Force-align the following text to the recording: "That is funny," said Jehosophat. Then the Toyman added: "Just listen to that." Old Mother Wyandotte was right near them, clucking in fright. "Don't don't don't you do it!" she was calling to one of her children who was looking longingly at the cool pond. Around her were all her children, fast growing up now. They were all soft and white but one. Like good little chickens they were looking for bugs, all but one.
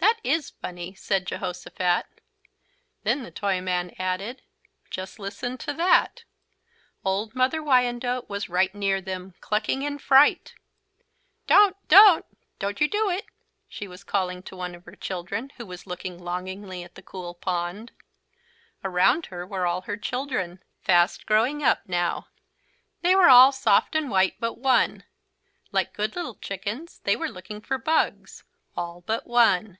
"That 0.00 0.20
is 0.34 0.50
funny," 0.50 0.94
said 0.94 1.26
Jehosophat. 1.26 2.04
Then 3.02 3.22
the 3.22 3.30
Toyman 3.30 3.94
added: 3.98 4.42
"Just 4.90 5.18
listen 5.18 5.56
to 5.58 5.72
that." 5.74 6.24
Old 7.04 7.34
Mother 7.34 7.62
Wyandotte 7.62 8.28
was 8.28 8.48
right 8.48 8.74
near 8.74 9.00
them, 9.00 9.34
clucking 9.40 9.82
in 9.82 9.98
fright. 9.98 10.54
"Don't 11.46 11.76
don't 11.88 12.24
don't 12.58 12.80
you 12.80 12.88
do 12.88 13.08
it!" 13.10 13.26
she 13.68 13.86
was 13.86 14.02
calling 14.02 14.42
to 14.44 14.56
one 14.56 14.74
of 14.74 14.84
her 14.86 14.96
children 14.96 15.52
who 15.56 15.64
was 15.64 15.86
looking 15.86 16.18
longingly 16.18 16.82
at 16.82 16.94
the 16.94 17.02
cool 17.02 17.34
pond. 17.34 17.92
Around 18.84 19.26
her 19.26 19.46
were 19.46 19.66
all 19.66 19.82
her 19.82 19.96
children, 19.96 20.62
fast 20.82 21.26
growing 21.26 21.62
up 21.62 21.82
now. 21.86 22.26
They 23.02 23.14
were 23.14 23.28
all 23.30 23.52
soft 23.52 23.94
and 23.94 24.10
white 24.10 24.34
but 24.40 24.54
one. 24.58 25.04
Like 25.70 25.92
good 25.94 26.16
little 26.16 26.34
chickens 26.36 26.98
they 27.04 27.14
were 27.14 27.30
looking 27.30 27.60
for 27.60 27.78
bugs, 27.78 28.42
all 28.76 29.00
but 29.02 29.26
one. 29.26 29.78